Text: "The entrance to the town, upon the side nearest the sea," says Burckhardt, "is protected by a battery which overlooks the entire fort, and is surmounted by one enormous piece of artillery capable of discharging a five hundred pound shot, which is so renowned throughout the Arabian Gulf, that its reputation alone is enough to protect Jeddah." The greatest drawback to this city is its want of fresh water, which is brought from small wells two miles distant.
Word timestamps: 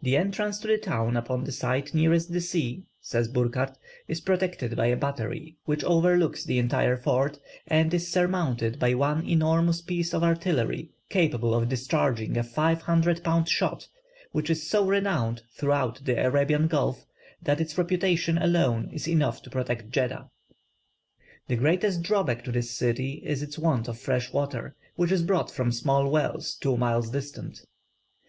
"The 0.00 0.16
entrance 0.16 0.60
to 0.60 0.68
the 0.68 0.78
town, 0.78 1.16
upon 1.16 1.42
the 1.42 1.50
side 1.50 1.92
nearest 1.92 2.30
the 2.32 2.40
sea," 2.40 2.84
says 3.00 3.26
Burckhardt, 3.26 3.76
"is 4.06 4.20
protected 4.20 4.76
by 4.76 4.86
a 4.86 4.96
battery 4.96 5.56
which 5.64 5.82
overlooks 5.82 6.44
the 6.44 6.60
entire 6.60 6.96
fort, 6.96 7.40
and 7.66 7.92
is 7.92 8.06
surmounted 8.06 8.78
by 8.78 8.94
one 8.94 9.26
enormous 9.28 9.82
piece 9.82 10.14
of 10.14 10.22
artillery 10.22 10.92
capable 11.08 11.52
of 11.56 11.68
discharging 11.68 12.36
a 12.36 12.44
five 12.44 12.82
hundred 12.82 13.24
pound 13.24 13.48
shot, 13.48 13.88
which 14.30 14.48
is 14.48 14.70
so 14.70 14.86
renowned 14.86 15.42
throughout 15.56 16.04
the 16.04 16.24
Arabian 16.24 16.68
Gulf, 16.68 17.04
that 17.42 17.60
its 17.60 17.76
reputation 17.76 18.38
alone 18.38 18.88
is 18.92 19.08
enough 19.08 19.42
to 19.42 19.50
protect 19.50 19.90
Jeddah." 19.90 20.30
The 21.48 21.56
greatest 21.56 22.02
drawback 22.02 22.44
to 22.44 22.52
this 22.52 22.70
city 22.70 23.22
is 23.26 23.42
its 23.42 23.58
want 23.58 23.88
of 23.88 23.98
fresh 23.98 24.32
water, 24.32 24.76
which 24.94 25.10
is 25.10 25.24
brought 25.24 25.50
from 25.50 25.72
small 25.72 26.08
wells 26.08 26.54
two 26.54 26.76
miles 26.76 27.10
distant. 27.10 27.58